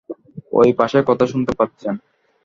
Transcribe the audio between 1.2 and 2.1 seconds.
শুনতে পাচ্ছেন?